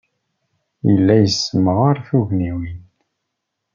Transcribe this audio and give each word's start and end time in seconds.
Yella 0.91 1.13
yessemɣar 1.17 1.97
tugniwin. 2.07 2.81